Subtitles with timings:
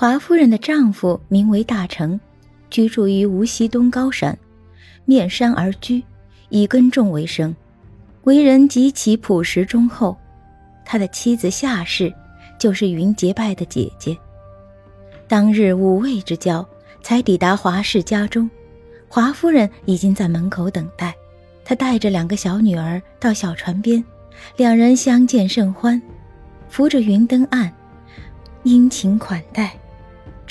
[0.00, 2.18] 华夫人的丈夫名为大成，
[2.70, 4.34] 居住于无锡东高山。
[5.04, 6.02] 面山而居，
[6.48, 7.54] 以耕种为生，
[8.22, 10.16] 为人极其朴实忠厚。
[10.86, 12.10] 他的妻子夏氏，
[12.58, 14.16] 就是云结拜的姐姐。
[15.28, 16.66] 当日五味之交，
[17.02, 18.48] 才抵达华氏家中，
[19.06, 21.14] 华夫人已经在门口等待。
[21.62, 24.02] 她带着两个小女儿到小船边，
[24.56, 26.00] 两人相见甚欢，
[26.70, 27.70] 扶着云登岸，
[28.62, 29.76] 殷勤款待。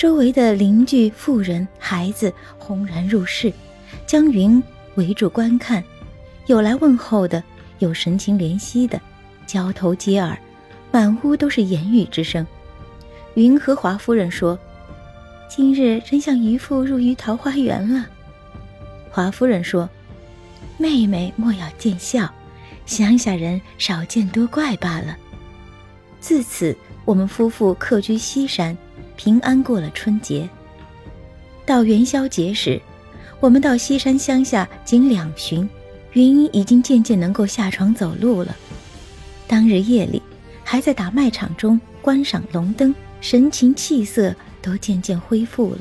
[0.00, 3.52] 周围的邻居、妇人、孩子轰然入室。
[4.06, 4.62] 将云
[4.94, 5.84] 围住观看，
[6.46, 7.44] 有来问候的，
[7.80, 8.98] 有神情怜惜的，
[9.46, 10.34] 交头接耳，
[10.90, 12.46] 满屋都是言语之声。
[13.34, 14.58] 云和华夫人说
[15.50, 18.06] ：“今日真像渔妇入于桃花源了。”
[19.12, 19.86] 华夫人说
[20.80, 22.26] ：“妹妹莫要见笑，
[22.86, 25.14] 乡下人少见多怪罢了。”
[26.20, 28.74] 自此，我们夫妇客居西山，
[29.22, 30.48] 平安过了春节。
[31.66, 32.80] 到元宵节时。
[33.38, 35.66] 我们到西山乡下仅两旬，
[36.12, 38.54] 云已经渐渐能够下床走路了。
[39.46, 40.22] 当日夜里，
[40.62, 45.78] 还在打麦场中观赏龙灯，神情气色都渐渐恢复了。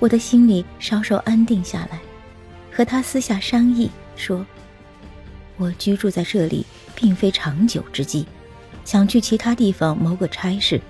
[0.00, 2.00] 我的心里稍稍安定下来，
[2.72, 4.44] 和他私下商议说
[5.58, 6.66] ：“我居住在这里
[6.96, 8.26] 并非长久之计，
[8.84, 10.80] 想去其他地方谋个差事，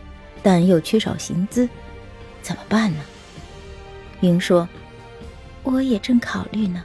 [0.48, 1.68] 但又缺少行资，
[2.40, 3.04] 怎么办呢？”
[4.22, 4.66] 云说。
[5.62, 6.82] 我也正考虑呢。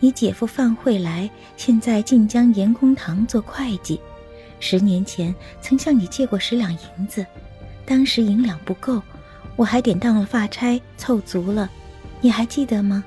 [0.00, 1.28] 你姐夫范慧来
[1.58, 4.00] 现在晋江盐工堂做会计，
[4.58, 7.26] 十年前曾向你借过十两银子，
[7.84, 9.02] 当时银两不够，
[9.56, 11.68] 我还典当了发差凑足了，
[12.22, 13.04] 你还记得吗？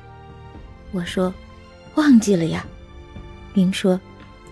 [0.92, 1.34] 我说，
[1.96, 2.64] 忘记了呀。
[3.56, 4.00] 云说，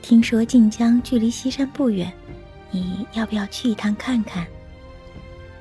[0.01, 2.11] 听说晋江距离西山不远，
[2.71, 4.47] 你要不要去一趟看看？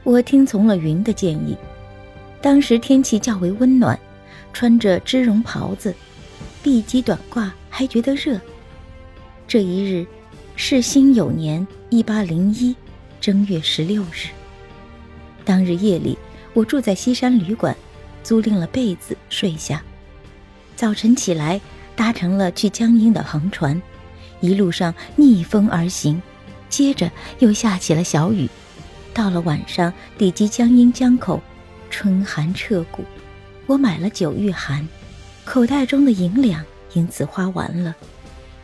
[0.04, 1.56] 我听从了云的建议。
[2.40, 3.98] 当时天气较为温暖。
[4.50, 5.94] 穿着织绒袍子，
[6.62, 8.40] 碧鸡短褂，还觉得热。
[9.46, 10.04] 这一日，
[10.56, 12.74] 是辛酉年一八零一
[13.20, 14.30] 正月十六日。
[15.44, 16.18] 当日夜里，
[16.54, 17.76] 我住在西山旅馆，
[18.24, 19.80] 租赁了被子睡下。
[20.74, 21.60] 早晨起来，
[21.94, 23.80] 搭乘了去江阴的航船，
[24.40, 26.20] 一路上逆风而行，
[26.68, 28.48] 接着又下起了小雨。
[29.18, 31.42] 到了晚上，抵及江阴江口，
[31.90, 33.04] 春寒彻骨。
[33.66, 34.86] 我买了酒御寒，
[35.44, 37.96] 口袋中的银两因此花完了。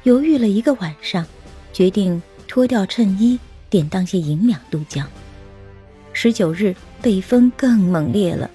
[0.04, 1.26] 犹豫了一个晚上，
[1.72, 3.36] 决定脱掉衬衣，
[3.68, 5.04] 典当些银两渡江。
[6.12, 6.72] 十九日
[7.02, 8.48] 北风更猛烈了，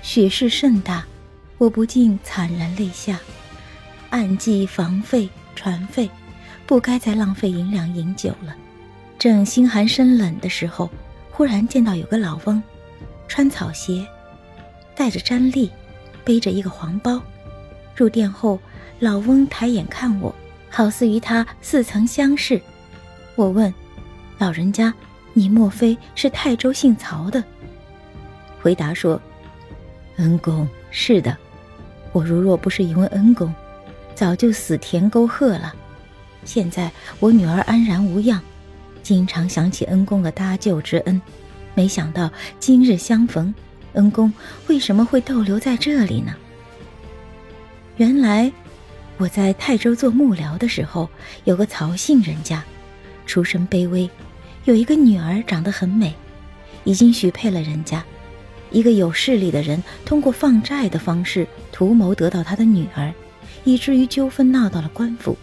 [0.00, 1.04] 雪势甚大，
[1.58, 3.20] 我不禁惨然泪下。
[4.08, 6.08] 暗计房费、船费，
[6.66, 8.56] 不该再浪费银两饮酒了。
[9.18, 10.88] 正心寒身冷的时候，
[11.42, 12.62] 忽然见到有个老翁，
[13.26, 14.06] 穿草鞋，
[14.94, 15.68] 带着毡笠。
[16.22, 17.20] 背着一个黄包，
[17.96, 18.60] 入店后，
[19.00, 20.32] 老翁抬眼看我，
[20.70, 22.62] 好似与他似曾相识。
[23.34, 23.74] 我问
[24.38, 24.94] ：“老人家，
[25.32, 27.42] 你莫非是泰州姓曹的？”
[28.62, 29.20] 回答说
[30.18, 31.36] ：“恩公，是的。
[32.12, 33.52] 我如若不是因为恩公，
[34.14, 35.74] 早就死田沟壑了。
[36.44, 36.88] 现在
[37.18, 38.40] 我女儿安然无恙，
[39.02, 41.20] 经常想起恩公的搭救之恩，
[41.74, 43.54] 没想到今日相逢。”
[43.94, 44.32] 恩公
[44.68, 46.34] 为什么会逗留在这里呢？
[47.98, 48.50] 原来
[49.18, 51.10] 我在泰州做幕僚的时候，
[51.44, 52.64] 有个曹姓人家，
[53.26, 54.08] 出身卑微，
[54.64, 56.14] 有一个女儿长得很美，
[56.84, 58.02] 已经许配了人家。
[58.70, 63.12] 一个有势力的人通过放债的方式图谋得到他的女儿，
[63.64, 65.36] 以至于纠纷闹到了官府。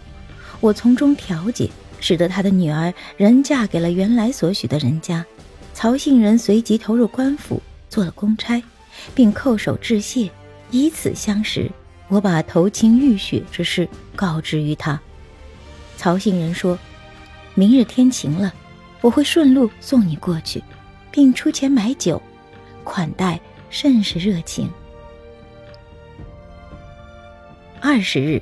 [0.60, 5.26] 我从中调解，使得他的女儿仍嫁给了原来所许的人家。
[5.74, 7.62] 曹姓人随即投入官府。
[7.90, 8.62] 做了公差，
[9.16, 10.30] 并叩首致谢，
[10.70, 11.72] 以此相识。
[12.08, 15.02] 我把投亲浴血之事告知于他。
[15.98, 16.78] 曹姓人说
[17.56, 18.54] ：“明日天晴了，
[19.02, 20.64] 我会顺路送你过去，
[21.12, 22.22] 并出钱买酒，
[22.84, 23.40] 款待
[23.72, 24.70] 甚是热情。”
[27.82, 28.40] 二十日，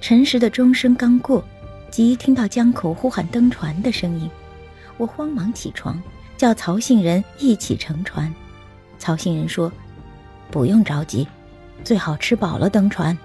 [0.00, 1.44] 辰时的钟声刚过，
[1.90, 4.30] 即听到江口呼喊登船的声音，
[4.96, 6.00] 我慌忙起床。
[6.36, 8.32] 叫曹姓人一起乘船。
[8.96, 9.72] 曹姓人说
[10.52, 11.26] ：“不用着急，
[11.82, 13.18] 最好吃饱了登船。”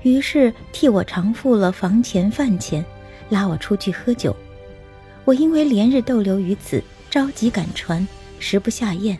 [0.00, 2.82] 于是替我偿付了房钱饭钱，
[3.28, 4.34] 拉我出去喝酒。
[5.26, 8.08] 我因为连日逗留于此，着急赶船，
[8.38, 9.18] 食不下咽，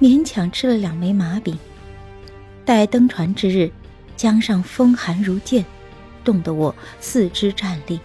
[0.00, 1.58] 勉强吃了两枚麻饼。
[2.64, 3.70] 待登船之日，
[4.16, 5.62] 江上风寒如剑，
[6.28, 7.98] 冻得我四肢战栗。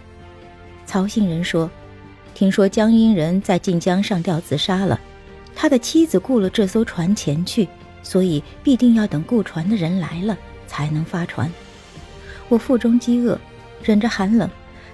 [0.86, 1.70] 曹姓人说
[2.32, 4.98] ：“听说江阴人在晋江上吊自杀了，
[5.54, 7.68] 他的妻子雇了这艘船前去，
[8.02, 10.34] 所以必定要等雇船的人来了
[10.66, 11.52] 才能发船。”
[12.48, 13.38] 我腹中饥饿，
[13.82, 14.48] 忍着寒冷，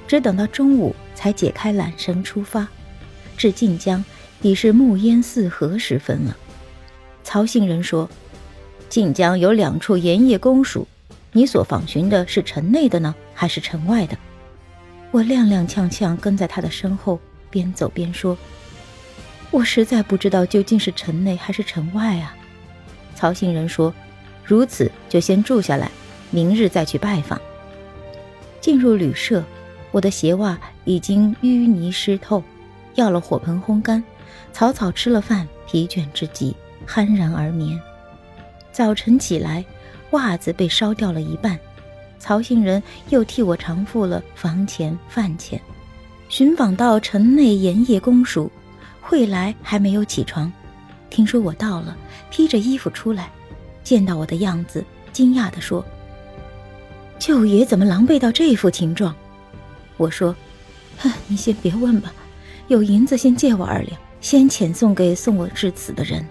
[0.09, 2.67] 只等到中午才解开缆绳出发。
[3.37, 4.05] 至晋江
[4.43, 6.37] 已是暮烟四合时分了。
[7.23, 8.11] 曹姓人说
[8.91, 10.89] ：“晋江有两处盐业公署，
[11.33, 14.17] 你所访寻的是城内的呢，还是城外的？”
[15.13, 17.19] 我踉踉跄跄跟在他的身后，
[17.51, 18.37] 边走边说
[19.51, 22.37] ：“我实在不知道究竟是城内还是城外啊。”
[23.15, 23.93] 曹姓人说
[24.45, 25.91] ：“如此就先住下来。”
[26.33, 27.41] 明日再去拜访。
[28.61, 29.43] 进入旅社，
[29.91, 32.41] 我的鞋袜已经淤泥湿透，
[32.95, 34.05] 要了火盆烘干，
[34.53, 36.55] 草草吃了饭，疲倦之极，
[36.87, 37.81] 酣然而眠。
[38.71, 39.65] 早晨起来，
[40.11, 41.59] 袜子被烧掉了一半，
[42.19, 45.61] 曹姓人又替我偿付了房钱饭钱。
[46.29, 48.51] 寻访到城内盐业公署，
[49.01, 50.53] 惠来还没有起床，
[51.09, 51.97] 听说我到了，
[52.31, 53.31] 披着衣服出来，
[53.83, 55.85] 见到我的样子，惊讶地说。
[57.19, 59.15] 舅爷怎么狼狈到这副情状？
[59.97, 60.35] 我说
[60.99, 62.13] ：“哼，你先别问吧，
[62.69, 66.25] 有银子先借我二两，先遣送给送我至此的人。”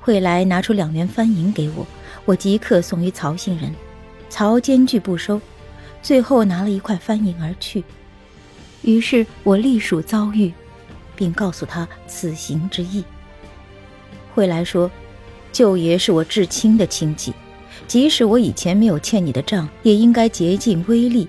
[0.00, 1.86] 惠来拿出两元番银给我，
[2.24, 3.74] 我即刻送于曹姓人。
[4.28, 5.40] 曹坚拒不收，
[6.02, 7.84] 最后拿了一块番银而去。
[8.82, 10.52] 于是我隶属遭遇，
[11.14, 13.04] 并告诉他此行之意。
[14.34, 14.90] 惠来说
[15.52, 17.34] ：“舅爷是我至亲的亲戚。”
[17.86, 21.28] 即使我以前没有欠你的账，也应该竭尽威力。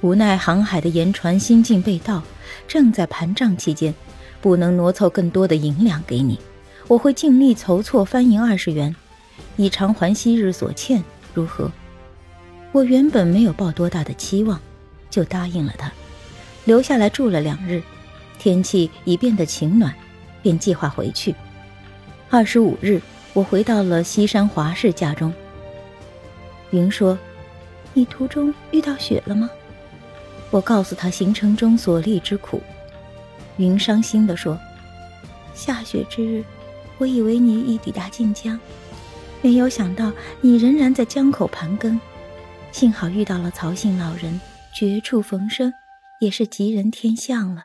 [0.00, 2.22] 无奈航海的盐船新近被盗，
[2.66, 3.94] 正在盘账期间，
[4.40, 6.38] 不能挪凑更多的银两给你。
[6.88, 8.96] 我会尽力筹措翻银二十元，
[9.56, 11.04] 以偿还昔日所欠，
[11.34, 11.70] 如何？
[12.72, 14.58] 我原本没有抱多大的期望，
[15.10, 15.92] 就答应了他，
[16.64, 17.82] 留下来住了两日。
[18.38, 19.94] 天气已变得晴暖，
[20.42, 21.34] 便计划回去。
[22.30, 23.00] 二十五日，
[23.32, 25.32] 我回到了西山华氏家中。
[26.70, 27.18] 云说
[27.92, 29.50] ：“你途中遇到雪了吗？”
[30.50, 32.62] 我告诉他行程中所历之苦。
[33.56, 34.58] 云伤心地说
[35.52, 36.44] ：“下雪之日，
[36.98, 38.58] 我以为你已抵达晋江，
[39.40, 41.98] 没有想到你仍然在江口盘根。
[42.72, 44.40] 幸好遇到了曹姓老人，
[44.76, 45.72] 绝处逢生，
[46.20, 47.64] 也是吉人天相了。”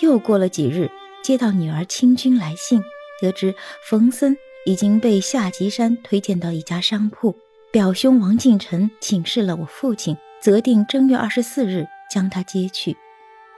[0.00, 0.90] 又过了几日，
[1.22, 2.82] 接到女儿清君来信，
[3.20, 3.54] 得知
[3.88, 7.34] 冯森已经被夏吉山推荐到一家商铺。
[7.72, 12.96] 表兄王敬臣请示了我父亲，择定正月二十四日将他接去，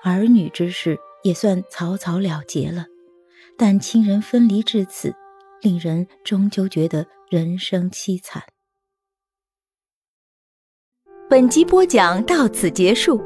[0.04, 2.86] 儿女之事也算草草了结了。
[3.56, 5.14] 但亲人分离至此，
[5.62, 8.42] 令人终究觉得人生凄惨。
[11.28, 13.20] 本集播讲到此结束，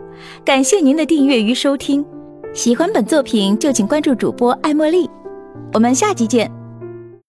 [0.44, 2.04] 感谢您的订阅与收听。
[2.54, 5.08] 喜欢本作品就请关注主播艾茉莉，
[5.74, 6.57] 我们下集见。